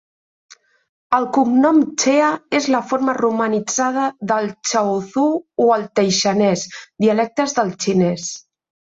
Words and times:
El 1.15 1.25
cognom 1.33 1.81
"Chea" 2.03 2.29
és 2.59 2.69
la 2.75 2.79
forma 2.91 3.13
romanitzada 3.17 4.05
del 4.31 4.49
chaozhou 4.69 5.29
o 5.67 5.67
el 5.75 5.85
taixanès, 6.01 6.63
dialectes 7.05 7.55
del 7.59 7.71
xinès. 7.87 8.25